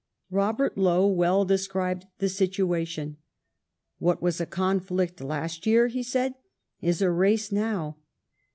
[0.31, 3.17] Robert Lowe well described the situation."
[3.99, 6.33] What was a conflict last year," he said,
[6.81, 7.97] "is a race now."